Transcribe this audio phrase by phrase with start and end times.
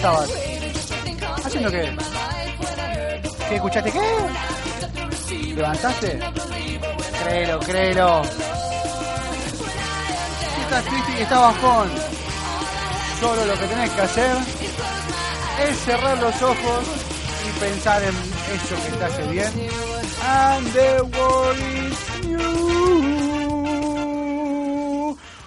[0.00, 0.30] estabas?
[1.44, 1.94] ¿Haciendo qué?
[3.48, 4.00] ¿Qué escuchaste qué?
[5.54, 6.18] ¿Levantaste?
[7.22, 8.22] Créelo, créelo.
[10.62, 11.90] Estás triste y estás bajón,
[13.20, 14.36] solo lo que tenés que hacer
[15.68, 16.86] es cerrar los ojos
[17.46, 18.14] y pensar en
[18.54, 19.52] eso que te hace bien.
[20.22, 23.10] And the world is new.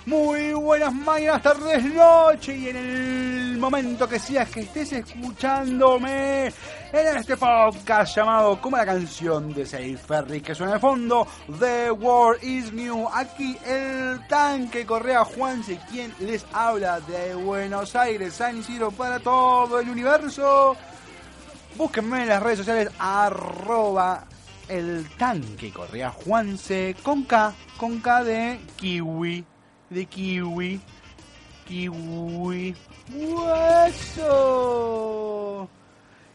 [0.05, 3.32] Muy buenas mañanas, tardes, noche y en el
[3.63, 6.47] momento que seas que estés escuchándome
[6.91, 11.25] en este podcast llamado como la canción de Safe Ferry que suena de fondo
[11.59, 18.33] The World is New aquí el tanque Correa Juanse quien les habla de Buenos Aires
[18.33, 20.75] San Isidro para todo el universo
[21.77, 24.25] búsquenme en las redes sociales arroba
[24.67, 29.45] el tanque Correa Juanse con K con K de kiwi
[29.89, 30.81] de kiwi.
[31.65, 32.75] Kiwi.
[33.13, 34.63] ¡Hueso!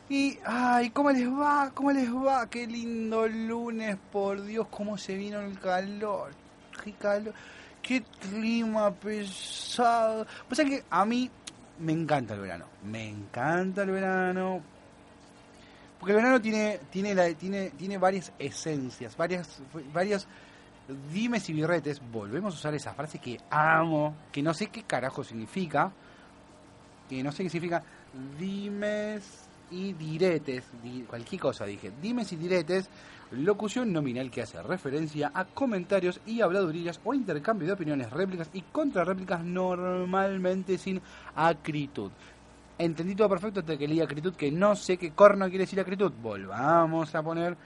[0.09, 1.71] Y, ay, ¿cómo les va?
[1.75, 2.49] ¿Cómo les va?
[2.49, 6.31] Qué lindo lunes, por Dios, cómo se vino el calor.
[6.83, 7.35] Qué calor.
[7.83, 10.27] Qué clima pesado.
[10.47, 11.31] Pues es que a mí
[11.79, 12.65] me encanta el verano.
[12.85, 14.63] Me encanta el verano.
[15.99, 19.61] Porque el verano tiene, tiene, la, tiene, tiene varias esencias, varias,
[19.93, 20.27] varias
[21.13, 25.23] dimes y birretes, volvemos a usar esa frase que amo, que no sé qué carajo
[25.23, 25.93] significa,
[27.09, 27.83] que no sé qué significa,
[28.39, 30.65] dimes y diretes,
[31.09, 32.89] cualquier cosa dije, dimes y diretes,
[33.33, 38.63] locución nominal que hace referencia a comentarios y habladurillas o intercambio de opiniones, réplicas y
[38.63, 41.01] contrarréplicas normalmente sin
[41.35, 42.11] acritud.
[42.79, 46.13] Entendí todo perfecto hasta que leí acritud, que no sé qué corno quiere decir acritud.
[46.23, 47.57] Volvamos a poner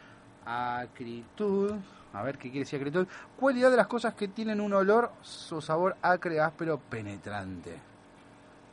[0.45, 1.75] acritud.
[2.15, 3.07] A ver qué quiere decir acritud.
[3.37, 5.13] Cualidad de las cosas que tienen un olor
[5.51, 7.79] o sabor acre, áspero, penetrante.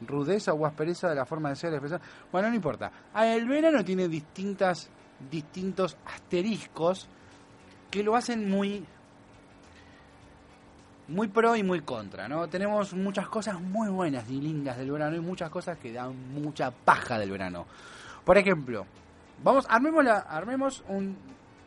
[0.02, 2.02] Rudeza o aspereza de la forma de ser, expresar.
[2.32, 2.92] Bueno, no importa.
[3.16, 4.90] El verano tiene distintas,
[5.32, 7.08] distintos asteriscos
[7.90, 8.86] que lo hacen muy
[11.10, 12.48] muy pro y muy contra, ¿no?
[12.48, 16.72] Tenemos muchas cosas muy buenas y lindas del verano y muchas cosas que dan mucha
[16.72, 17.66] paja del verano.
[18.24, 18.86] Por ejemplo,
[19.44, 21.18] vamos, armemos, la, armemos un,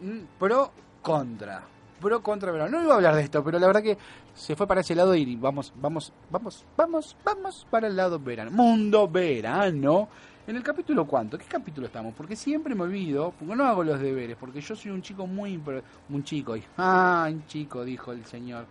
[0.00, 0.70] un pro
[1.02, 1.62] contra.
[2.00, 2.78] Pro contra verano.
[2.78, 3.98] No iba a hablar de esto, pero la verdad que
[4.34, 8.50] se fue para ese lado y vamos, vamos, vamos, vamos, vamos para el lado verano.
[8.50, 10.08] Mundo verano.
[10.44, 12.14] En el capítulo cuánto, ¿qué capítulo estamos?
[12.14, 15.60] Porque siempre me olvido, porque no hago los deberes, porque yo soy un chico muy
[16.08, 18.66] un chico, ah, un chico, dijo el señor.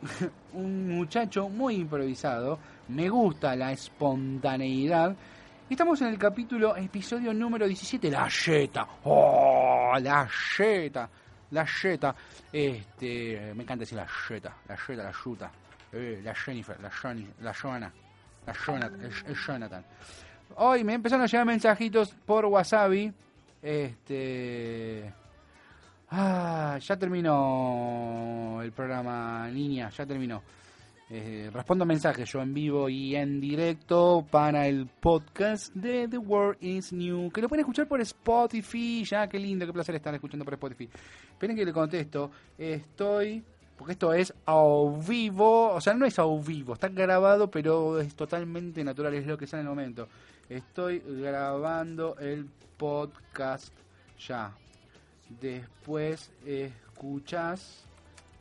[0.54, 2.58] un muchacho muy improvisado,
[2.88, 5.14] me gusta la espontaneidad.
[5.68, 8.88] Estamos en el capítulo, episodio número 17, la yeta.
[9.04, 10.26] Oh, la
[10.56, 11.10] yeta
[11.50, 12.14] la Jetta,
[12.52, 15.50] este, me encanta decir la Jetta, la Jetta, la Yuta,
[15.92, 17.92] eh, la Jennifer, la Johnny, la Joana,
[18.46, 19.84] la Jonathan, el, Jonathan.
[20.56, 23.12] Hoy me empezaron a llegar mensajitos por Wasabi,
[23.62, 25.12] este...
[26.12, 30.42] Ah, ya terminó el programa, niña, ya terminó.
[31.12, 36.62] Eh, respondo mensajes yo en vivo y en directo para el podcast de The World
[36.62, 39.02] is New, que lo pueden escuchar por Spotify.
[39.04, 40.88] Ya, qué lindo, qué placer estar escuchando por Spotify.
[41.32, 42.30] Esperen que le contesto.
[42.56, 43.42] Estoy.
[43.76, 44.62] Porque esto es a
[45.08, 49.38] vivo, o sea, no es a vivo, está grabado, pero es totalmente natural, es lo
[49.38, 50.06] que sale en el momento.
[50.50, 53.72] Estoy grabando el podcast
[54.18, 54.52] ya.
[55.40, 57.86] Después escuchas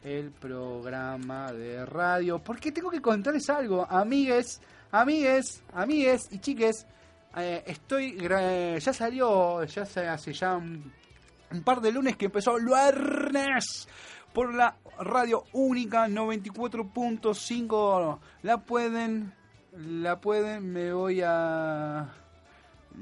[0.03, 2.39] el programa de radio.
[2.39, 4.61] Porque tengo que contarles algo, amigues,
[4.91, 6.87] amigues, amigues y chiques.
[7.35, 10.91] Eh, estoy, ya salió, ya se hace ya un,
[11.63, 13.87] par de lunes que empezó lunes
[14.33, 18.19] por la radio única 94.5.
[18.43, 19.33] La pueden,
[19.77, 22.07] la pueden, me voy a,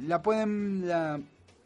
[0.03, 0.89] la pueden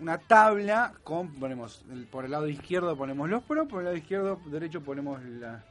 [0.00, 4.40] Una tabla con, ponemos, por el lado izquierdo ponemos los pros, por el lado izquierdo,
[4.46, 5.62] derecho ponemos la,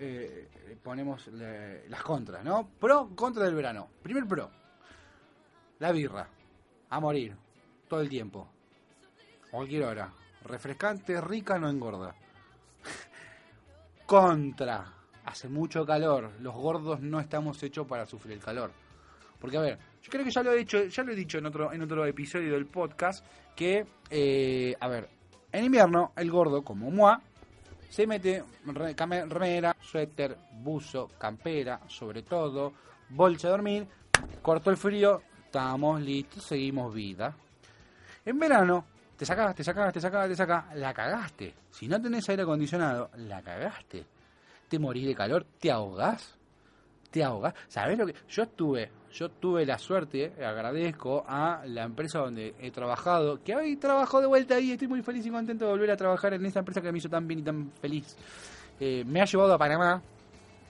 [0.00, 0.48] eh,
[0.82, 2.68] ponemos las contras, ¿no?
[2.80, 3.88] Pro, contra del verano.
[4.02, 4.50] Primer pro,
[5.78, 6.26] la birra,
[6.90, 7.36] a morir,
[7.88, 8.48] todo el tiempo,
[9.50, 10.10] cualquier hora.
[10.44, 12.14] Refrescante, rica, no engorda.
[14.06, 14.92] contra,
[15.24, 18.72] hace mucho calor, los gordos no estamos hechos para sufrir el calor.
[19.38, 21.46] Porque a ver, yo creo que ya lo he dicho, ya lo he dicho en
[21.46, 25.08] otro, en otro episodio del podcast, que, eh, a ver,
[25.52, 27.16] en invierno el gordo, como moi,
[27.88, 32.72] se mete remera, suéter, buzo, campera, sobre todo,
[33.10, 33.86] bolsa de dormir,
[34.42, 37.36] cortó el frío, estamos listos, seguimos vida.
[38.24, 38.84] En verano,
[39.16, 41.54] te sacas, te sacas, te sacas, te sacas, la cagaste.
[41.70, 44.04] Si no tenés aire acondicionado, la cagaste.
[44.68, 46.36] Te morís de calor, te ahogás.
[47.10, 47.54] Te ahogás.
[47.68, 48.14] ¿Sabés lo que?
[48.28, 53.76] Yo estuve, yo tuve la suerte, agradezco a la empresa donde he trabajado, que hoy
[53.76, 56.58] trabajo de vuelta ahí, estoy muy feliz y contento de volver a trabajar en esa
[56.58, 58.16] empresa que me hizo tan bien y tan feliz.
[58.80, 60.02] Eh, me ha llevado a Panamá,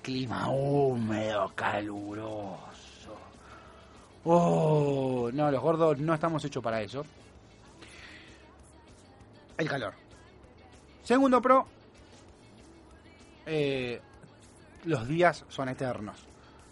[0.02, 3.16] clima húmedo, caluroso.
[4.24, 7.02] Oh, no, los gordos no estamos hechos para eso.
[9.56, 9.94] El calor.
[11.02, 11.66] Segundo pro,
[13.46, 14.02] eh,
[14.84, 16.26] los días son eternos.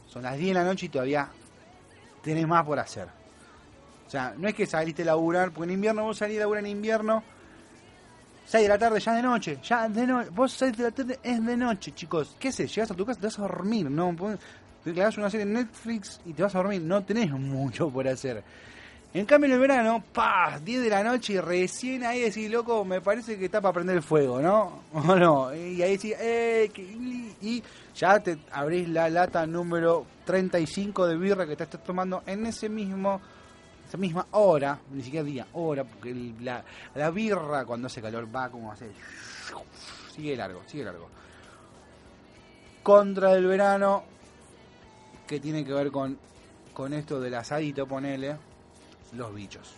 [0.06, 1.30] Son las 10 de la noche y todavía
[2.22, 3.08] tenés más por hacer.
[4.06, 6.64] O sea, no es que saliste a laburar, porque en invierno vos salís a laburar
[6.64, 7.22] en invierno,
[8.46, 11.18] 6 de la tarde ya de noche, ya de noche, vos 6 de la tarde
[11.22, 12.36] es de noche, chicos.
[12.38, 12.66] ¿Qué sé?
[12.66, 14.14] Llegas a tu casa te vas a dormir, ¿no?
[14.84, 18.06] Te das una serie en Netflix y te vas a dormir, no tenés mucho por
[18.08, 18.42] hacer.
[19.14, 22.82] En cambio en el verano, pa, 10 de la noche y recién ahí decís, loco,
[22.82, 24.84] me parece que está para prender el fuego, ¿no?
[24.94, 25.54] ¿O no?
[25.54, 26.70] Y ahí decís, eh,
[27.42, 27.62] y
[27.94, 32.70] ya te abrís la lata número 35 de birra que te estás tomando en ese
[32.70, 33.20] mismo
[33.86, 38.48] esa misma hora, ni siquiera día, hora, porque la, la birra cuando hace calor va
[38.48, 38.90] como hace
[40.14, 41.10] sigue largo, sigue largo.
[42.82, 44.04] Contra del verano
[45.26, 46.16] que tiene que ver con
[46.72, 48.36] con esto del asadito, ponele
[49.12, 49.74] los bichos.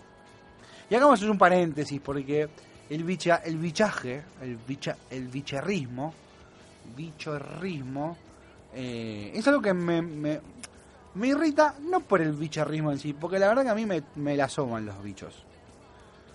[0.91, 2.49] Y hacer un paréntesis porque
[2.91, 6.15] el bicha, el bichaje, el bicha, el bicharrismo
[6.97, 8.17] bichorrismo,
[8.75, 10.41] eh, es algo que me, me,
[11.23, 14.37] irrita, no por el bicharrismo en sí, porque la verdad que a mí me, me
[14.37, 15.35] la asoman los bichos.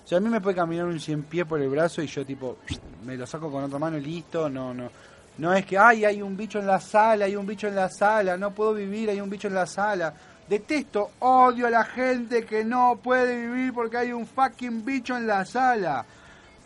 [0.03, 2.25] O sea, a mí me puede caminar un cien pie por el brazo y yo
[2.25, 2.57] tipo
[3.05, 4.89] me lo saco con otra mano y listo, no, no.
[5.37, 7.87] No es que, ay, hay un bicho en la sala, hay un bicho en la
[7.87, 10.13] sala, no puedo vivir, hay un bicho en la sala.
[10.49, 15.27] Detesto, odio a la gente que no puede vivir porque hay un fucking bicho en
[15.27, 16.03] la sala.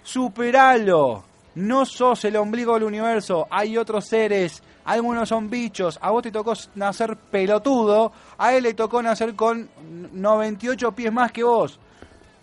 [0.02, 1.26] Superalo.
[1.56, 6.32] No sos el ombligo del universo, hay otros seres, algunos son bichos, a vos te
[6.32, 9.70] tocó nacer pelotudo, a él le tocó nacer con
[10.14, 11.80] 98 pies más que vos.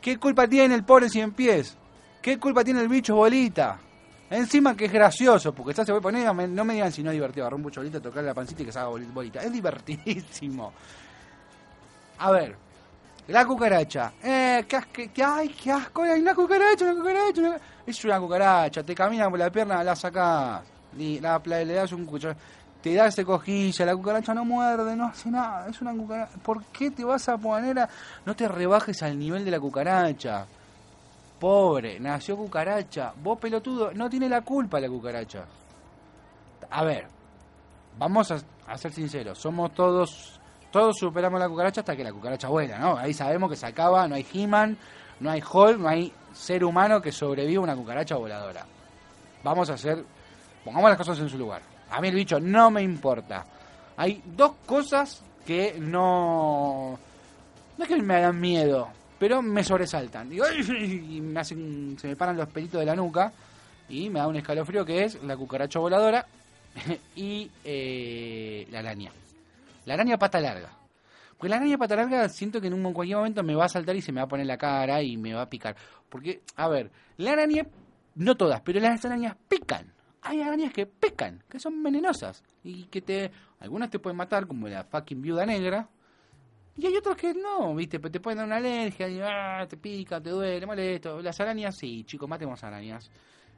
[0.00, 1.76] ¿Qué culpa tiene el pobre 100 pies?
[2.22, 3.80] ¿Qué culpa tiene el bicho bolita?
[4.28, 7.14] Encima que es gracioso, porque ya se a poner, no me digan si no es
[7.14, 9.42] divertido, agarrar un bicho bolita, tocarle la pancita y que se haga bolita.
[9.42, 10.72] Es divertidísimo.
[12.20, 12.54] A ver,
[13.28, 14.12] la cucaracha.
[14.22, 17.40] Eh, qué, qué, ay, qué asco, hay una cucaracha, una cucaracha.
[17.40, 17.56] Una...
[17.86, 20.62] Es una cucaracha, te camina por la pierna, la sacás.
[20.98, 22.36] Y la, le das un cuchara.
[22.82, 25.66] Te da ese cojilla, la cucaracha no muerde, no hace nada.
[25.68, 26.38] Es una cucaracha.
[26.42, 27.88] ¿Por qué te vas a poner a.?
[28.26, 30.46] No te rebajes al nivel de la cucaracha.
[31.38, 33.14] Pobre, nació cucaracha.
[33.22, 35.44] Vos pelotudo, no tiene la culpa la cucaracha.
[36.70, 37.06] A ver,
[37.98, 39.38] vamos a ser sinceros.
[39.38, 40.39] Somos todos
[40.70, 42.96] todos superamos la cucaracha hasta que la cucaracha vuela, ¿no?
[42.96, 44.76] Ahí sabemos que se acaba, no hay He-Man,
[45.20, 48.64] no hay Hulk, no hay ser humano que sobreviva una cucaracha voladora.
[49.42, 50.04] Vamos a hacer,
[50.64, 51.62] pongamos las cosas en su lugar.
[51.90, 53.44] A mí el bicho no me importa.
[53.96, 56.98] Hay dos cosas que no,
[57.76, 60.30] no es que me dan miedo, pero me sobresaltan.
[60.32, 63.32] y me hacen, se me paran los pelitos de la nuca
[63.88, 66.24] y me da un escalofrío que es la cucaracha voladora
[67.16, 69.10] y eh, la araña.
[69.90, 70.70] La araña pata larga.
[71.36, 73.96] Porque la araña pata larga siento que en un cualquier momento me va a saltar
[73.96, 75.74] y se me va a poner la cara y me va a picar.
[76.08, 77.66] Porque, a ver, la araña,
[78.14, 79.92] no todas, pero las arañas pican.
[80.22, 82.44] Hay arañas que pican, que son venenosas.
[82.62, 83.32] Y que te.
[83.58, 85.88] Algunas te pueden matar, como la fucking viuda negra.
[86.76, 87.98] Y hay otras que no, ¿viste?
[87.98, 91.20] Te pueden dar una alergia, ah, te pica, te duele, molesto.
[91.20, 93.10] Las arañas, sí, chicos, matemos arañas.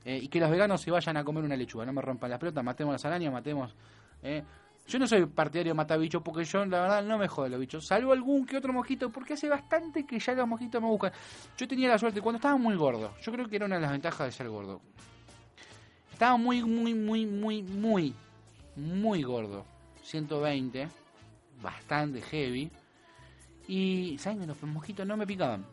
[0.03, 2.39] Eh, y que los veganos se vayan a comer una lechuga, no me rompan las
[2.39, 3.77] pelotas, matemos las arañas, matemos.
[4.23, 4.43] Eh,
[4.87, 7.61] yo no soy partidario de matar bichos porque yo, la verdad, no me jode los
[7.61, 7.87] bichos.
[7.87, 11.13] Salvo algún que otro mosquito, porque hace bastante que ya los mosquitos me buscan.
[11.57, 13.93] Yo tenía la suerte, cuando estaba muy gordo, yo creo que era una de las
[13.93, 14.81] ventajas de ser gordo.
[16.13, 18.15] Estaba muy, muy, muy, muy, muy,
[18.77, 19.65] muy gordo.
[20.03, 20.89] 120,
[21.63, 22.71] bastante heavy.
[23.69, 24.47] Y, ¿saben?
[24.47, 25.65] Los mosquitos no me picaban.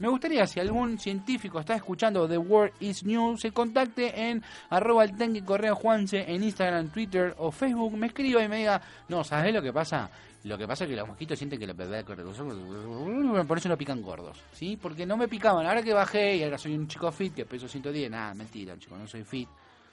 [0.00, 5.04] Me gustaría si algún científico está escuchando The World is New, se contacte en arroba
[5.04, 9.22] el tanque correo Juanse en Instagram, Twitter o Facebook, me escriba y me diga, no,
[9.22, 10.10] ¿sabes lo que pasa?
[10.44, 14.38] Lo que pasa es que los mosquitos sienten que la por eso no pican gordos,
[14.52, 14.78] ¿sí?
[14.80, 15.66] Porque no me picaban.
[15.66, 18.96] Ahora que bajé y ahora soy un chico fit que peso 110, nada, mentira, chico,
[18.96, 19.48] no soy fit.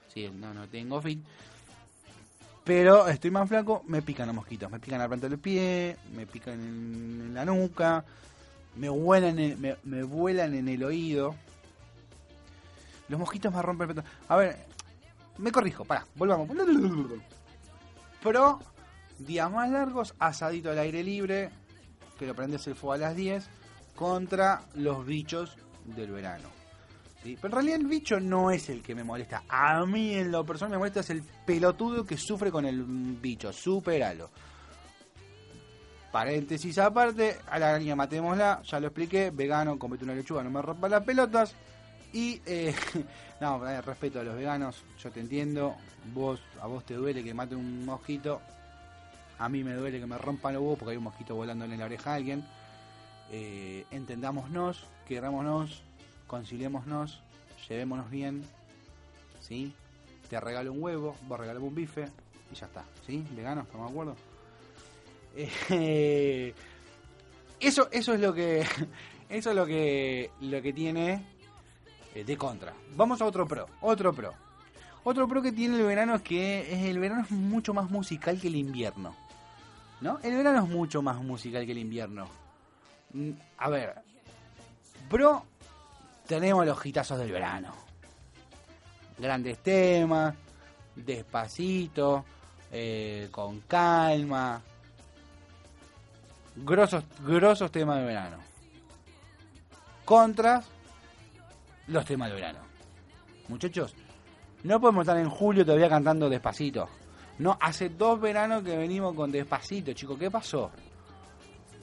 [0.07, 1.19] Sí, no, no tengo fit.
[2.63, 4.71] Pero estoy más flaco, me pican los mosquitos.
[4.71, 8.05] Me pican la planta del pie, me pican en, la nuca,
[8.77, 11.35] me vuelan, en, me, vuelan en el oído.
[13.09, 14.03] Los mosquitos me rompen el.
[14.27, 14.57] A ver,
[15.37, 16.49] me corrijo, para, volvamos.
[18.23, 18.59] Pero
[19.19, 21.49] días más largos, asadito al aire libre,
[22.19, 23.47] que lo prendes el fuego a las 10,
[23.95, 26.49] contra los bichos del verano.
[27.23, 29.43] Pero en realidad el bicho no es el que me molesta.
[29.49, 33.51] A mí en lo personal me molesta es el pelotudo que sufre con el bicho.
[33.51, 34.29] Superalo.
[36.11, 40.61] Paréntesis aparte, a la araña matémosla, ya lo expliqué, vegano, comete una lechuga, no me
[40.61, 41.53] rompa las pelotas.
[42.13, 42.73] Y, eh,
[43.41, 45.75] no, eh, respeto a los veganos, yo te entiendo,
[46.13, 48.41] vos, a vos te duele que mate un mosquito,
[49.37, 51.77] a mí me duele que me rompan los huevos porque hay un mosquito volando en
[51.77, 52.45] la oreja a alguien.
[53.29, 55.83] Eh, entendámonos, querrámonos,
[56.25, 57.21] conciliémonos,
[57.67, 58.43] llevémonos bien,
[59.41, 59.73] ¿sí?
[60.29, 62.07] Te regalo un huevo, vos regalame un bife
[62.51, 63.25] y ya está, ¿sí?
[63.35, 64.36] Vegano, ¿estamos de acuerdo?
[65.35, 66.53] Eh,
[67.59, 68.65] eso, eso es lo que,
[69.29, 71.23] eso es lo que, lo que tiene
[72.15, 72.73] eh, de contra.
[72.95, 74.33] Vamos a otro pro, otro pro.
[75.03, 78.47] Otro pro que tiene el verano es que el verano es mucho más musical que
[78.47, 79.15] el invierno.
[80.01, 80.19] ¿No?
[80.21, 82.27] El verano es mucho más musical que el invierno.
[83.13, 83.95] Mm, a ver.
[85.09, 85.43] Pro,
[86.27, 87.73] tenemos los hitazos del verano.
[89.17, 90.35] Grandes temas,
[90.95, 92.25] despacito,
[92.71, 94.61] eh, con calma.
[96.57, 98.37] Grosos, grosos temas de verano.
[100.05, 100.67] Contras,
[101.87, 102.59] los temas de verano.
[103.47, 103.95] Muchachos,
[104.63, 106.89] no podemos estar en julio todavía cantando despacito.
[107.39, 110.17] No, hace dos veranos que venimos con Despacito, chicos.
[110.17, 110.71] ¿Qué pasó?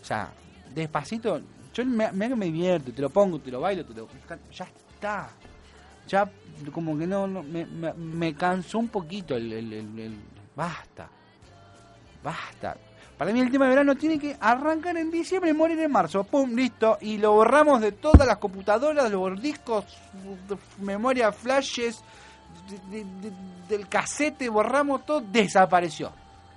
[0.00, 0.32] O sea,
[0.74, 1.40] Despacito,
[1.72, 4.08] yo me, me, me divierto, te lo pongo, te lo bailo, te lo,
[4.52, 5.30] ya está.
[6.08, 6.28] Ya
[6.72, 10.18] como que no, me, me, cansó un poquito el,
[10.56, 11.08] Basta.
[12.22, 12.76] Basta.
[13.18, 16.24] Para mí el tema de verano tiene que arrancar en diciembre y morir en marzo.
[16.24, 16.54] ¡Pum!
[16.54, 16.98] Listo.
[17.00, 19.84] Y lo borramos de todas las computadoras, los discos,
[20.78, 22.02] memoria, flashes,
[23.68, 26.12] del casete, borramos todo, desapareció.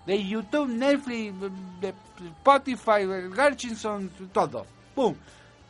[0.05, 1.33] De YouTube, Netflix,
[1.81, 1.93] de
[2.39, 4.65] Spotify, Garchinson, todo.
[4.95, 5.13] ¡Pum!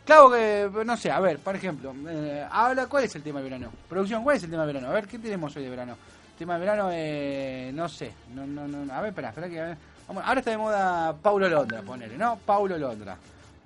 [0.06, 3.46] Claro que, no sé, a ver, por ejemplo, eh, ahora, ¿cuál es el tema de
[3.46, 3.72] verano?
[3.90, 4.88] Producción, ¿cuál es el tema de verano?
[4.88, 5.98] A ver, ¿qué tenemos hoy de verano?
[6.32, 9.76] El tema de verano, eh, no sé, no, no, no, a ver, espera, espera que,
[10.08, 12.38] Ahora está de moda Paulo Londra, ponele, ¿no?
[12.38, 13.18] Paulo Londra.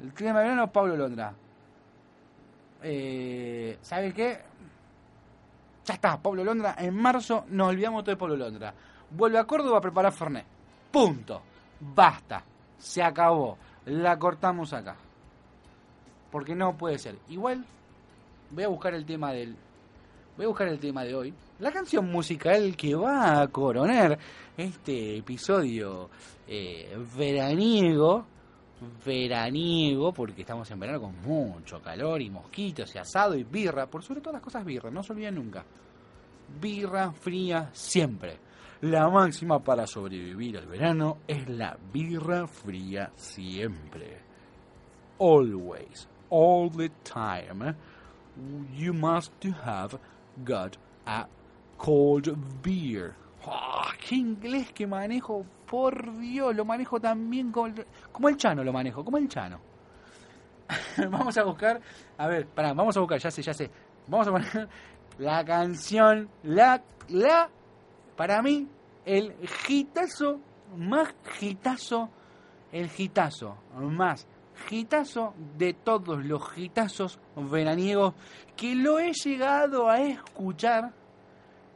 [0.01, 1.33] El tema de verano, Paulo Londra.
[2.83, 4.39] Eh, ¿Sabe qué?
[5.85, 6.75] Ya está, Pablo Londra.
[6.79, 8.73] En marzo nos olvidamos todo de Pablo Londra.
[9.09, 10.45] Vuelve a Córdoba a preparar Fernet.
[10.91, 11.41] Punto.
[11.79, 12.43] Basta.
[12.77, 13.57] Se acabó.
[13.85, 14.95] La cortamos acá.
[16.31, 17.17] Porque no puede ser.
[17.29, 17.65] Igual
[18.51, 19.55] voy a buscar el tema del.
[20.41, 21.31] Voy a buscar el tema de hoy.
[21.59, 24.17] La canción musical que va a coronar
[24.57, 26.09] este episodio
[26.47, 28.25] eh, veraniego.
[29.05, 33.85] Veraniego, porque estamos en verano con mucho calor y mosquitos y asado y birra.
[33.85, 35.63] Por sobre todas las cosas birra, no se olviden nunca
[36.59, 38.39] birra fría siempre.
[38.81, 44.17] La máxima para sobrevivir al verano es la birra fría siempre.
[45.19, 47.75] Always, all the time,
[48.75, 49.33] you must
[49.63, 49.99] have
[50.45, 51.27] got a
[51.77, 53.15] cold beer.
[53.45, 55.45] Oh, ¡Qué inglés que manejo!
[55.65, 59.59] Por Dios, lo manejo también como el, como el Chano, lo manejo, como el Chano.
[61.09, 61.79] vamos a buscar,
[62.17, 63.71] a ver, pará, vamos a buscar, ya sé, ya sé.
[64.07, 64.69] Vamos a poner
[65.19, 67.49] la canción, la, la,
[68.15, 68.67] para mí,
[69.05, 69.33] el
[69.65, 70.39] gitazo
[70.75, 72.09] más gitazo,
[72.71, 74.27] el gitazo más
[74.61, 78.13] gitazo de todos los gitazos veraniegos
[78.55, 80.91] que lo he llegado a escuchar,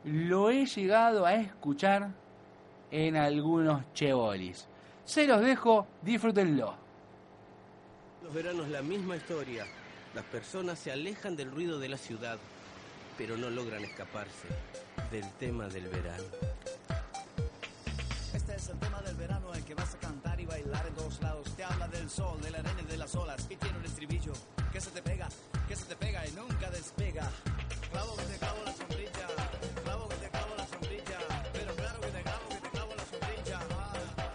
[0.04, 2.12] lo he llegado a escuchar
[2.92, 4.68] en algunos chebolis.
[5.04, 6.76] Se los dejo, disfrútenlo.
[8.24, 9.66] Los veranos la misma historia.
[10.14, 12.38] Las personas se alejan del ruido de la ciudad
[13.18, 14.48] pero no logran escaparse
[15.12, 16.24] del tema del verano.
[18.34, 21.22] Este es el tema del verano, el que vas a cantar y bailar en todos
[21.22, 21.56] lados.
[21.56, 22.75] Te habla del sol, de la arena
[23.16, 23.48] y de las olas.
[23.50, 24.34] Y tiene un estribillo
[24.72, 25.28] que se te pega,
[25.68, 27.30] que se te pega y nunca despega.
[27.92, 29.28] Clavo que te clavo la sombrilla,
[29.84, 31.18] clavo que te clavo la sombrilla.
[31.54, 33.60] Pero claro que te clavo, que te clavo la sombrilla,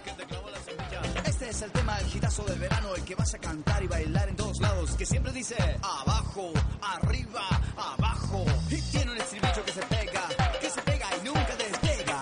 [0.04, 1.22] que te clavo la sombrilla.
[1.26, 4.28] Este es el tema, el gitazo del verano, el que vas a cantar y bailar
[4.28, 7.46] en todos lados, que siempre dice abajo, arriba,
[7.76, 8.44] abajo.
[8.70, 10.28] Y tiene un estribillo que se pega,
[10.60, 12.20] que se pega y nunca despega.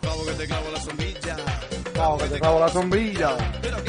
[0.00, 1.36] Clavo que te clavo la sombrilla.
[1.94, 3.36] Clavo que te clavo la sombrilla.
[3.62, 3.83] Pero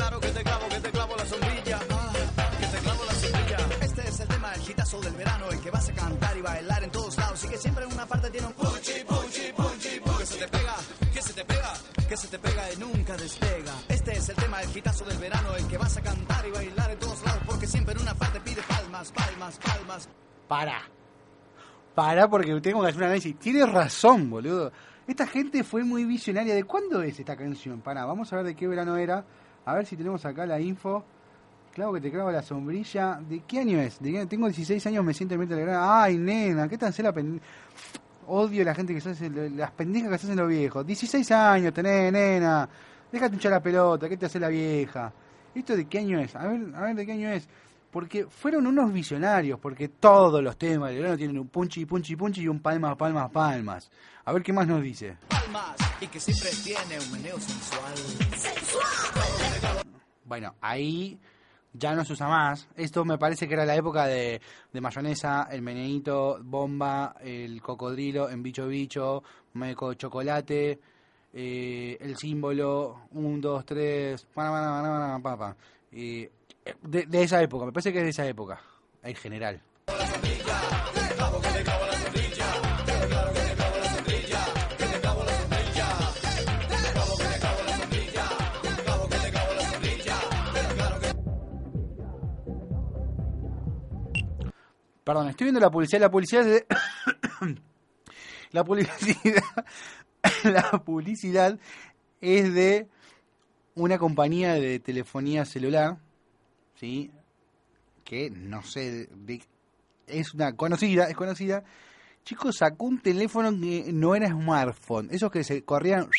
[5.76, 7.44] vas a cantar y bailar en todos lados.
[7.44, 10.20] Y que siempre en una parte tiene un punchi, punchi, punchi, punchi.
[10.20, 10.76] Que se te pega,
[11.14, 11.74] que se te pega,
[12.08, 13.74] que se te pega y nunca despega.
[13.90, 16.92] Este es el tema, el gitazo del verano, el que vas a cantar y bailar
[16.92, 17.44] en todos lados.
[17.46, 20.10] Porque siempre en una parte pide palmas, palmas, palmas.
[20.48, 20.82] Para.
[21.94, 23.38] Para porque tengo que hacer un análisis.
[23.38, 24.72] Tienes razón, boludo.
[25.06, 26.56] Esta gente fue muy visionaria.
[26.56, 27.82] ¿De cuándo es esta canción?
[27.82, 29.26] Para, vamos a ver de qué verano era.
[29.66, 31.04] A ver si tenemos acá la info.
[31.76, 33.20] Claro que te clavo la sombrilla.
[33.22, 34.00] ¿De qué año es?
[34.00, 36.94] ¿De qué- Tengo 16 años, me siento en mente de la Ay, nena, ¿qué tan
[37.00, 37.42] la pen...
[38.28, 40.88] Odio la gente que se hace, las pendejas que se hacen los viejos.
[40.88, 42.68] 16 años tenés, nena.
[43.12, 45.12] Déjate hinchar la pelota, ¿qué te hace la vieja?
[45.54, 46.34] ¿Esto de qué año es?
[46.36, 47.48] A ver, a ver de qué año es.
[47.92, 52.42] Porque fueron unos visionarios, porque todos los temas del verano tienen un punchi, punchi, punchi
[52.42, 53.92] y un palmas, palmas, palmas.
[54.24, 55.18] A ver qué más nos dice.
[55.28, 55.76] Palmas.
[56.02, 57.94] Y que siempre tiene un meneo sensual.
[60.26, 61.20] Bueno, ahí
[61.78, 62.68] ya no se usa más.
[62.76, 64.42] Esto me parece que era la época de,
[64.72, 70.80] de mayonesa, el meneíto, bomba, el cocodrilo en bicho bicho, meco chocolate,
[71.34, 75.56] eh, el símbolo, un, dos, tres, pana, papa.
[75.92, 76.32] Eh,
[76.82, 78.60] de, de esa época, me parece que es de esa época,
[79.04, 79.62] en general.
[95.06, 96.02] Perdón, estoy viendo la publicidad.
[96.02, 96.66] La publicidad es de...
[98.52, 99.44] la publicidad...
[100.44, 101.60] la publicidad
[102.20, 102.88] es de
[103.76, 106.00] una compañía de telefonía celular,
[106.74, 107.12] ¿sí?
[108.04, 109.08] Que no sé,
[110.08, 111.64] es una conocida, es conocida.
[112.24, 115.10] Chicos, sacó un teléfono que no era smartphone.
[115.12, 116.10] Esos que se corrían,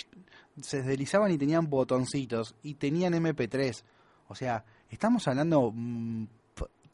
[0.60, 2.54] se deslizaban y tenían botoncitos.
[2.62, 3.82] Y tenían MP3.
[4.28, 6.26] O sea, estamos hablando mm,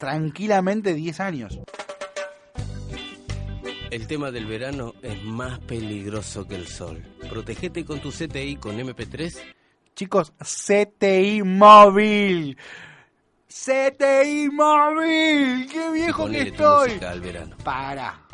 [0.03, 1.59] tranquilamente 10 años.
[3.89, 7.01] El tema del verano es más peligroso que el sol.
[7.29, 9.33] Protégete con tu CTI con MP3
[9.95, 12.57] Chicos, CTI móvil.
[13.47, 15.69] CTI móvil.
[15.71, 16.87] Qué viejo que estoy.
[16.89, 17.55] música al verano.
[17.63, 18.25] Para,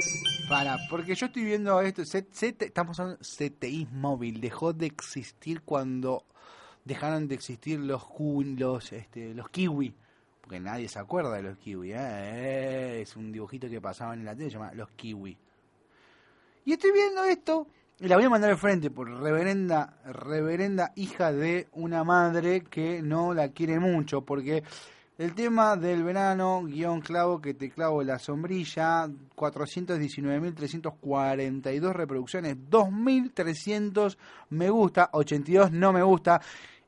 [0.48, 2.04] para, porque yo estoy viendo esto.
[2.04, 4.42] C- CT estamos hablando de CTI móvil.
[4.42, 6.24] Dejó de existir cuando
[6.86, 8.02] dejaron de existir los
[8.58, 9.94] los este, los kiwi.
[10.50, 11.92] Porque nadie se acuerda de los kiwi.
[11.92, 11.98] ¿eh?
[12.00, 15.38] Eh, es un dibujito que pasaban en la tele, se llama Los Kiwi.
[16.66, 17.68] Y estoy viendo esto
[18.00, 23.04] y la voy a mandar al frente por reverenda, reverenda hija de una madre que
[23.04, 24.64] no la quiere mucho, porque
[25.20, 34.18] el tema del verano, guion clavo que te clavo la sombrilla, 419.342 reproducciones, 2.300
[34.50, 36.42] me gusta, 82 no me gusta.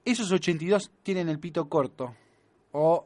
[0.03, 2.15] Esos 82 tienen el pito corto.
[2.71, 3.05] O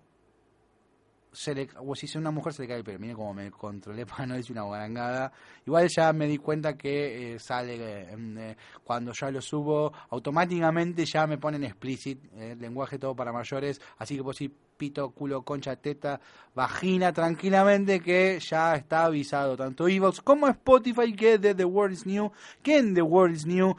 [1.36, 3.00] se le, o si es una mujer se le cae el.
[3.00, 5.32] Mira cómo me controlé para no decir una guarangada.
[5.66, 11.06] Igual ya me di cuenta que eh, sale eh, eh, cuando ya lo subo, automáticamente
[11.06, 13.82] ya me ponen explicit, eh, lenguaje todo para mayores.
[13.98, 16.20] Así que pues sí, pito, culo, concha, teta,
[16.54, 22.06] vagina, tranquilamente que ya está avisado tanto Evox como Spotify que de The World is
[22.06, 22.32] New,
[22.64, 23.76] que The World is New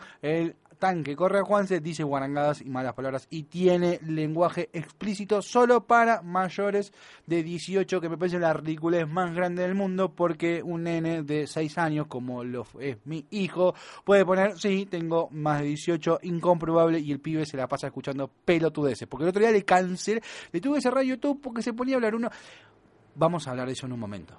[0.79, 6.23] tanque corre a Juanse, dice guarangadas y malas palabras y tiene lenguaje explícito solo para
[6.23, 6.93] mayores
[7.27, 11.47] de 18, que me parece la ridiculez más grande del mundo, porque un nene de
[11.47, 16.99] 6 años, como lo es mi hijo, puede poner, sí, tengo más de 18, incomprobable,
[16.99, 19.09] y el pibe se la pasa escuchando pelotudeces.
[19.09, 21.97] Porque el otro día le cancelé, le tuve que cerrar YouTube porque se ponía a
[21.97, 22.31] hablar uno.
[23.15, 24.35] Vamos a hablar de eso en un momento.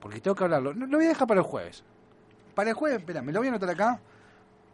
[0.00, 0.72] Porque tengo que hablarlo.
[0.72, 1.84] Lo voy a dejar para el jueves.
[2.54, 4.00] Para el jueves, espera, me lo voy a anotar acá.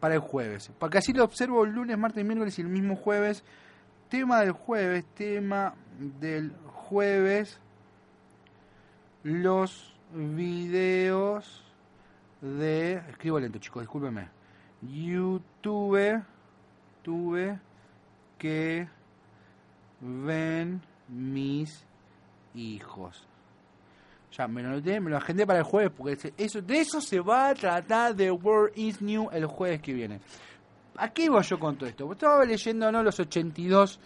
[0.04, 0.70] Para el jueves.
[0.78, 3.42] Porque así lo observo el lunes, martes miércoles y el mismo jueves.
[4.10, 5.76] Tema del jueves, tema
[6.20, 7.58] del jueves.
[9.22, 11.64] Los videos
[12.42, 13.02] de.
[13.08, 14.28] Escribo lento, chicos, discúlpenme.
[14.82, 16.22] YouTube.
[17.02, 17.58] Tuve
[18.36, 18.86] que
[20.02, 21.82] ven mis
[22.54, 23.26] hijos.
[24.36, 28.16] Ya, me lo agendé para el jueves, porque eso, de eso se va a tratar
[28.16, 30.20] de World is New el jueves que viene.
[30.96, 32.10] ¿A qué iba yo con todo esto?
[32.10, 33.02] Estaba leyendo ¿no?
[33.02, 34.00] los 82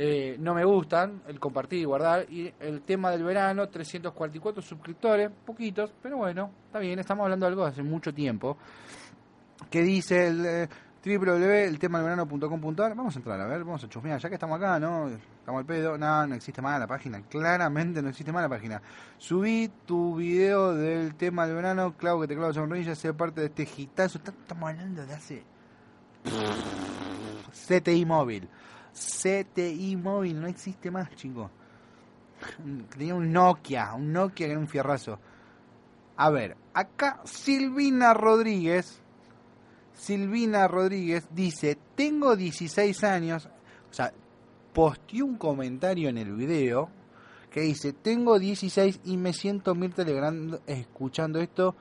[0.00, 5.28] eh, no me gustan, el compartir y guardar, y el tema del verano, 344 suscriptores,
[5.44, 8.56] poquitos, pero bueno, está bien, estamos hablando de algo de hace mucho tiempo.
[9.68, 10.68] Que dice, el, eh,
[11.04, 15.08] www.eltemadelverano.com.ar Vamos a entrar, a ver, vamos a chusmear, ya que estamos acá, ¿no?
[15.08, 18.82] Estamos al pedo, no, no existe más la página, claramente no existe más la página.
[19.16, 23.46] Subí tu video del tema del verano, clavo que te clavo sonrilla, sea parte de
[23.46, 24.18] este hitazo.
[24.18, 25.44] Estamos hablando de hace...
[27.66, 28.48] CTI móvil.
[28.92, 31.50] CTI móvil, no existe más, chicos.
[32.90, 35.18] Tenía un Nokia, un Nokia que era un fierrazo.
[36.16, 39.00] A ver, acá Silvina Rodríguez,
[39.98, 43.48] Silvina Rodríguez dice, tengo 16 años,
[43.90, 44.12] o sea,
[44.72, 46.88] posteó un comentario en el video
[47.50, 51.74] que dice, tengo 16 y me siento Mirta Legrand escuchando esto.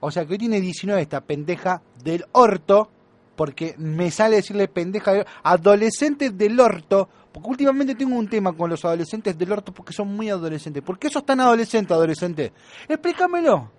[0.00, 2.90] O sea, que hoy tiene 19 esta pendeja del orto,
[3.36, 8.68] porque me sale decirle pendeja de adolescentes del orto, porque últimamente tengo un tema con
[8.70, 10.82] los adolescentes del orto porque son muy adolescentes.
[10.82, 12.52] ¿Por qué sos tan adolescente, adolescente?
[12.88, 13.70] Explícamelo.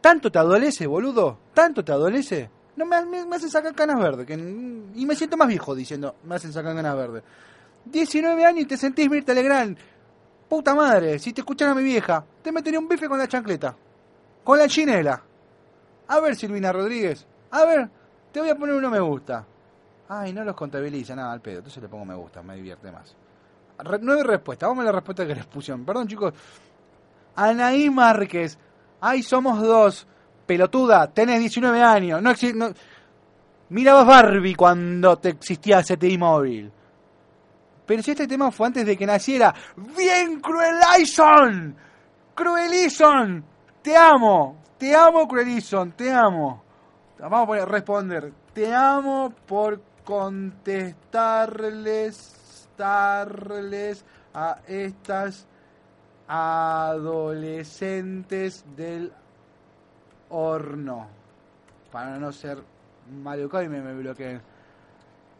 [0.00, 1.38] ¿Tanto te adolece, boludo?
[1.52, 2.50] ¿Tanto te adolece?
[2.78, 4.24] No me, me, me hacen sacar canas verdes.
[4.24, 7.24] Que, y me siento más viejo diciendo, me hacen sacar canas verdes.
[7.84, 9.76] 19 años y te sentís Mirta Legrand.
[10.48, 13.74] Puta madre, si te escuchara mi vieja, te metería un bife con la chancleta.
[14.44, 15.20] Con la chinela.
[16.06, 17.26] A ver, Silvina Rodríguez.
[17.50, 17.90] A ver,
[18.30, 19.44] te voy a poner uno me gusta.
[20.08, 21.58] Ay, no los contabiliza, nada, al pedo.
[21.58, 23.16] Entonces le pongo me gusta, me divierte más.
[23.78, 25.84] Re nueve respuestas, vamos a la respuesta que les pusieron.
[25.84, 26.32] Perdón, chicos.
[27.34, 28.56] Anaí Márquez.
[29.00, 30.06] Ay, somos dos.
[30.48, 32.22] Pelotuda, tenés 19 años.
[32.22, 32.72] No, no...
[33.68, 36.72] Mirabas Barbie cuando te existía CTI móvil.
[37.84, 39.54] Pero si este tema fue antes de que naciera.
[39.76, 41.76] ¡Bien, Cruelison!
[42.34, 43.44] ¡Cruelison!
[43.82, 44.62] ¡Te amo!
[44.78, 45.92] ¡Te amo, Cruelison!
[45.92, 46.62] ¡Te amo!
[47.18, 48.32] Vamos a responder.
[48.54, 55.46] Te amo por contestarles darles a estas
[56.28, 59.12] adolescentes del
[60.30, 61.08] horno.
[61.90, 62.58] Para no ser
[63.22, 64.40] maleducado y me, me bloqueen.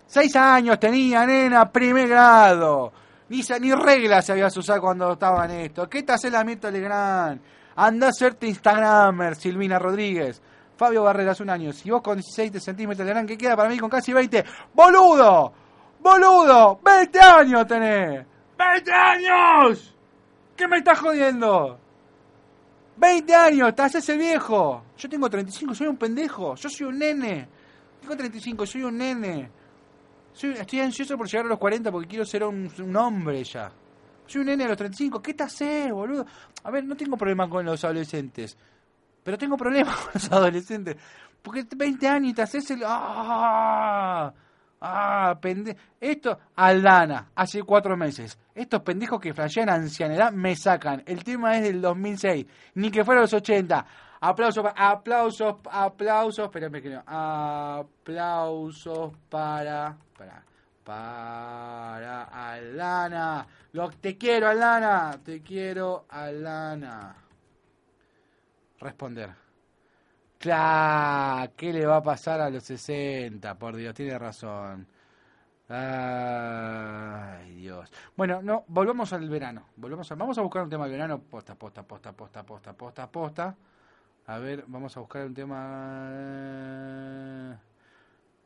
[0.07, 2.93] Seis años tenía, nena, primer grado.
[3.29, 5.89] Ni, ni reglas se habías usado cuando estaba en esto.
[5.89, 7.41] ¿Qué te hace la Mirta Legrand?
[7.77, 10.41] Anda a hacerte Instagramer, Silvina Rodríguez.
[10.77, 11.73] Fabio Barreras, un año.
[11.73, 14.45] Si vos con 16 te sentís Mirta Legrand, ¿qué queda para mí con casi 20?
[14.73, 15.53] ¡Boludo!
[16.01, 16.81] ¡Boludo!
[16.81, 18.25] ¡20 años tenés!
[18.57, 19.95] ¡20 años!
[20.57, 21.79] ¿Qué me estás jodiendo?
[22.99, 24.85] 20 años, haces el viejo.
[24.97, 26.57] Yo tengo 35, soy un pendejo.
[26.57, 27.49] Yo soy un nene.
[28.01, 29.51] Tengo 35, soy un nene.
[30.35, 33.71] Estoy ansioso por llegar a los 40 porque quiero ser un, un hombre ya.
[34.27, 35.23] Soy un nene a los 35.
[35.23, 36.27] ¿Qué te haces, boludo?
[36.65, 38.57] A ver, no tengo problema con los adolescentes.
[39.23, 40.97] Pero tengo problemas con los adolescentes.
[41.43, 42.83] Porque 20 años y te haces el...
[42.85, 44.33] ¡Ah!
[44.81, 45.79] Ah, pendejo.
[46.01, 48.39] Esto, Aldana, hace cuatro meses.
[48.55, 51.03] Estos pendejos que flashean ancianidad me sacan.
[51.07, 52.47] El tema es del 2006.
[52.75, 53.85] Ni que fuera los 80.
[54.21, 56.45] Aplausos, aplausos, aplausos.
[56.45, 57.03] Espérame que no.
[57.07, 59.97] Aplausos para.
[60.17, 60.45] Para.
[60.85, 63.47] Para Aldana.
[63.73, 65.19] Lo, te quiero, Aldana.
[65.25, 67.17] Te quiero, Aldana.
[68.81, 69.48] Responder.
[70.39, 73.59] Claro, ¿qué le va a pasar a los 60?
[73.59, 74.87] Por Dios, tiene razón.
[75.69, 77.91] Ay, Dios.
[78.17, 79.67] Bueno, no, volvamos al verano.
[79.77, 81.21] Volvamos a, vamos a buscar un tema del verano.
[81.21, 83.57] Posta, posta, posta, posta, posta, posta, posta.
[84.27, 85.59] A ver, vamos a buscar un tema.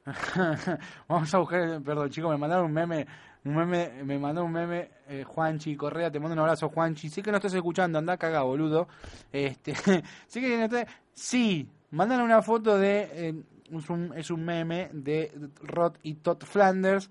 [1.09, 3.07] vamos a buscar, perdón, chicos, me mandaron un meme,
[3.45, 7.09] un meme, me mandó un meme eh, Juanchi Correa, te mando un abrazo Juanchi.
[7.09, 8.89] Sé que no estás escuchando, anda caga, boludo.
[9.31, 9.75] Este,
[10.33, 10.69] que no
[11.15, 16.43] sí, mandan una foto de eh, es, un, es un meme de Rod y Todd
[16.43, 17.09] Flanders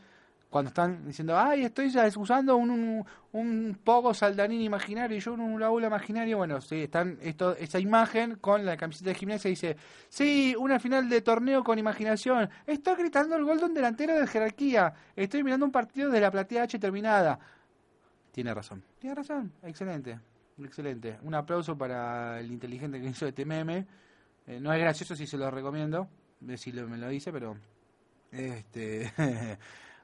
[0.49, 5.57] cuando están diciendo, ay, estoy usando un, un, un poco saldarín imaginario y yo un
[5.57, 6.37] laúl imaginario.
[6.37, 9.77] Bueno, sí, están esto, esa imagen con la camiseta de gimnasia dice,
[10.09, 12.49] sí, una final de torneo con imaginación.
[12.67, 14.93] Estoy gritando el gol de un delantero de jerarquía.
[15.15, 17.39] Estoy mirando un partido de la platea H terminada.
[18.33, 19.53] Tiene razón, tiene razón.
[19.63, 20.19] Excelente,
[20.61, 21.17] excelente.
[21.23, 23.87] Un aplauso para el inteligente que hizo este meme.
[24.47, 26.07] Eh, no es gracioso si se lo recomiendo,
[26.57, 27.57] si lo, me lo dice, pero...
[28.31, 29.11] Este...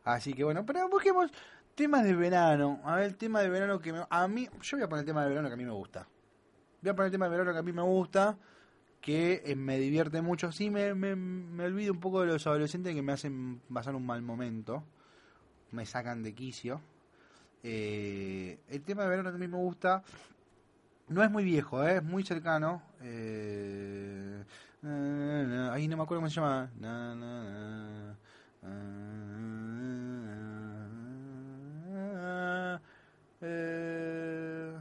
[0.03, 1.29] Así que bueno, pero busquemos
[1.75, 2.79] temas de verano.
[2.85, 5.05] A ver, el tema de verano que me, a mí, yo voy a poner el
[5.05, 6.07] tema de verano que a mí me gusta.
[6.81, 8.37] Voy a poner el tema de verano que a mí me gusta,
[9.01, 10.53] que eh, me divierte mucho.
[10.53, 14.05] Sí, me, me, me olvido un poco de los adolescentes que me hacen pasar un
[14.05, 14.81] mal momento.
[15.71, 16.81] Me sacan de quicio.
[17.63, 20.03] Eh, el tema de verano que a mí me gusta
[21.07, 21.97] no es muy viejo, ¿eh?
[21.97, 22.81] es muy cercano.
[23.01, 24.43] Eh,
[25.71, 26.69] ahí no me acuerdo cómo se llama.
[26.79, 28.15] Na,
[33.41, 34.75] eh,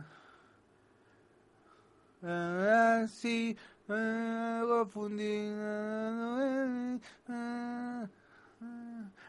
[2.23, 5.53] eh, sí, confundí.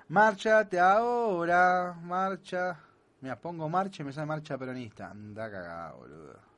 [0.09, 2.79] Márchate ahora, marcha.
[3.21, 5.11] Mira, pongo marcha y me sale marcha peronista.
[5.11, 6.56] Anda cagado, boludo.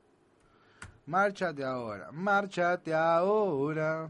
[1.09, 4.07] Márchate ahora, márchate ahora.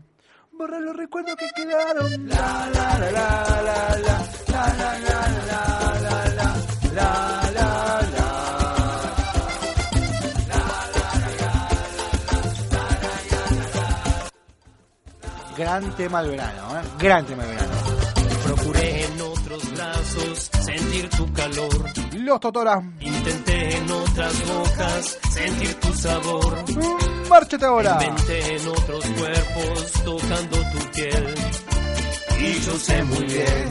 [0.51, 2.27] Borra los recuerdos que quedaron.
[2.27, 4.19] La la la la la la
[4.51, 5.63] la la la la
[6.03, 6.49] la la
[6.91, 8.27] la la la.
[15.57, 16.83] Gran tema del verano, ¿eh?
[16.99, 17.77] Gran tema del verano.
[18.43, 21.85] Procuré en otros brazos sentir tu calor.
[22.17, 22.83] Los Totoras.
[23.29, 26.63] Intenté en otras bocas sentir tu sabor.
[26.75, 27.99] Mm, Márchate ahora.
[28.01, 31.25] Inventé en otros cuerpos tocando tu piel.
[32.41, 33.69] Y yo sé muy bien,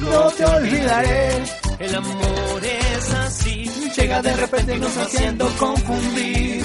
[0.00, 1.42] No te olvidaré.
[1.78, 3.70] el amor es así.
[3.96, 6.64] Llega de repente y nos haciendo confundir.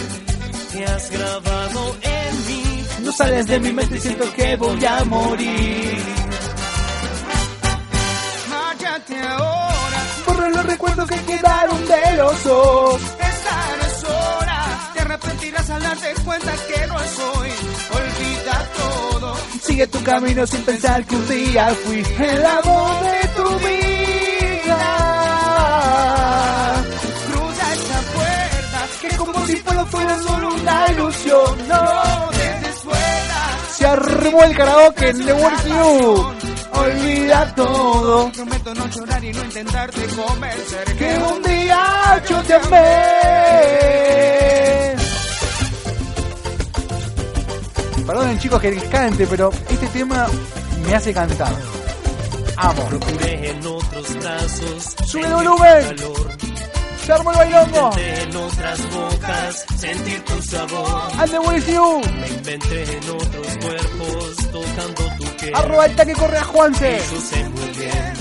[0.71, 2.86] Te has grabado en mí.
[3.03, 5.94] No sales de mi mente y siento que voy a morir.
[10.55, 13.01] Los recuerdos que quedaron de los dos.
[13.01, 14.91] esta no es hora.
[14.93, 17.49] Te arrepentirás al darte cuenta que no soy.
[17.99, 19.35] Olvida todo.
[19.61, 24.81] Sigue tu camino sin pensar que un día fui el amor de tu vida.
[27.31, 28.79] Cruza esta puerta.
[29.01, 31.67] Que como si fuera, fuera solo una ilusión.
[31.67, 33.39] No, No te des vuelta.
[33.75, 36.34] se armó el karaoke en The World You.
[36.77, 38.31] Olvida todo.
[38.31, 42.95] Prometo no llorar y no intentarte convencer Que que un día yo te amé.
[48.05, 50.27] Perdonen chicos que cante, pero este tema
[50.85, 51.53] me hace cantar.
[52.57, 52.85] Amo.
[52.85, 55.95] Procuré en otros brazos Sube volumen.
[57.05, 57.89] Se armó el bailongo.
[57.89, 61.11] Intenté en otras bocas sentir tu sabor.
[61.19, 62.01] And the with you.
[62.19, 65.55] Me inventé en otros cuerpos tocando tu piel.
[65.55, 66.99] Arroba el taque corre a Juanse.
[67.11, 68.13] Yo sé muy bien,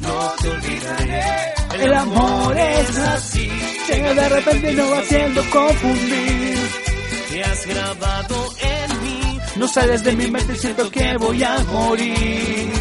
[0.00, 1.54] no te olvidaré.
[1.80, 3.50] El amor es así.
[3.88, 6.58] Llega de repente y nos va haciendo confundir.
[7.30, 9.40] Te has grabado en mí.
[9.56, 12.72] No sales de mi mente, siento que voy a morir.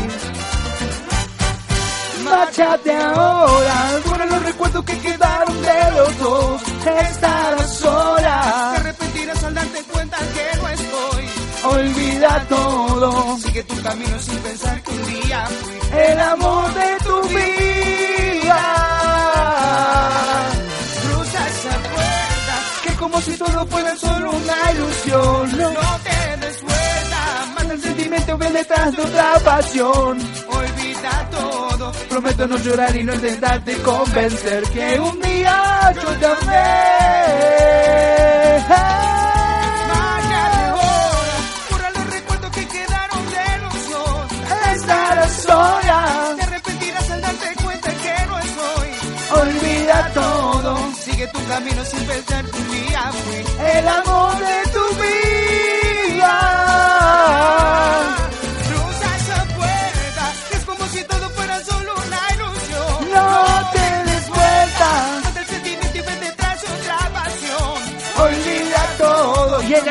[2.34, 6.62] Márchate ahora, borra los recuerdos que quedaron de los dos.
[7.10, 11.24] Estar te sola, arrepentirás al darte cuenta que no estoy.
[11.64, 13.38] olvida todo.
[13.38, 16.00] Sigue tu camino sin pensar que un día fui.
[16.00, 18.62] El amor de tu vida.
[21.04, 22.56] Cruza esa puerta.
[22.84, 25.58] Que como si todo fuera solo una ilusión.
[25.60, 27.22] No, No te des vuelta.
[27.56, 30.18] Manda el sentimiento viene detrás de otra pasión.
[30.50, 31.53] Olvida todo.
[32.14, 36.70] Prometo no llorar y no intentarte convencer que un día yo te amé.
[39.90, 41.36] Márchate ahora.
[41.72, 44.32] Borra los recuerdos que quedaron de los dos.
[44.76, 48.90] Estar sola, Te arrepentirás al darte cuenta que no estoy.
[49.42, 50.78] olvida todo.
[51.04, 53.44] Sigue tu camino sin pensar que un día fui.
[53.76, 56.32] El amor de tu vida.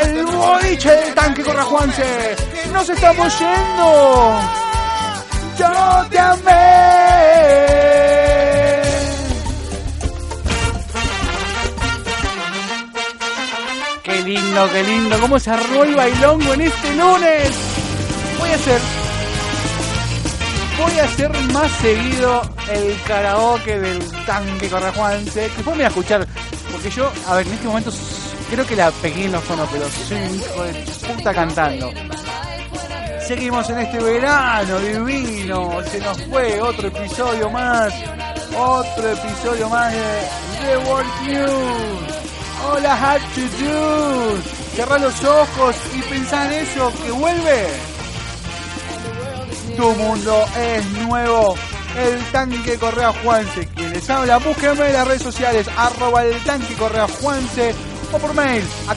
[0.03, 2.37] El boliche del tanque corra Juanse,
[2.73, 4.41] nos estamos yendo.
[5.59, 6.63] Yo te amé.
[14.03, 15.21] Qué lindo, qué lindo.
[15.21, 17.51] ¿Cómo se armó el bailongo en este lunes?
[18.39, 18.81] Voy a hacer.
[20.79, 25.51] Voy a hacer más seguido el karaoke del tanque corrajuanse.
[25.55, 26.27] Que voy a escuchar.
[26.73, 27.93] Porque yo, a ver, en este momento
[28.53, 30.75] creo que la pegué en los tonos, pero soy un hijo de
[31.15, 31.91] puta cantando.
[33.27, 35.83] Seguimos en este verano divino.
[35.91, 37.95] Se nos fue otro episodio más.
[38.55, 40.03] Otro episodio más de
[40.61, 42.13] The World News.
[42.69, 44.43] Hola, how to do.
[44.77, 47.67] Cerrá los ojos y pensá en eso que vuelve.
[49.77, 51.55] Tu mundo es nuevo.
[51.97, 53.67] El tanque Correa Juanse.
[53.75, 55.67] Quien les habla, búsquenme en las redes sociales.
[55.75, 57.75] Arroba el tanque Correa Juanse.
[58.13, 58.95] O por mail a.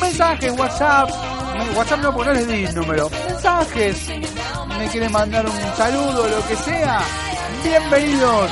[0.00, 1.10] Mensajes, WhatsApp.
[1.76, 3.08] WhatsApp no, porque no di el número.
[3.28, 4.08] Mensajes.
[4.78, 7.00] Me quieren mandar un saludo, lo que sea.
[7.62, 8.50] Bienvenidos.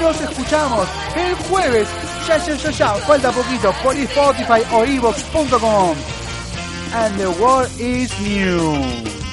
[0.00, 1.88] Nos escuchamos el jueves.
[2.26, 2.94] Ya, ya, ya, ya.
[2.94, 3.72] Falta poquito.
[3.82, 5.96] Por Spotify o evox.com.
[6.94, 9.25] And the world is new.